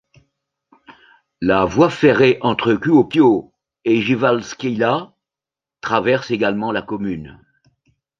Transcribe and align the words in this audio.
La 1.41 1.63
voie 1.65 1.91
ferrée 1.91 2.39
entre 2.41 2.73
Kuopio 2.73 3.53
et 3.85 4.01
Jyväskylä 4.01 5.11
traverse 5.83 6.31
également 6.31 6.71
la 6.71 6.81
commune. 6.81 7.39